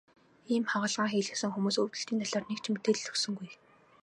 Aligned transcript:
Ийм 0.53 0.63
хагалгаа 0.71 1.07
хийлгэсэн 1.11 1.51
хүмүүс 1.53 1.77
өвдөлтийн 1.81 2.21
талаар 2.21 2.45
нэг 2.47 2.59
ч 2.61 2.65
мэдээлэл 2.73 3.09
өгсөнгүй. 3.11 3.49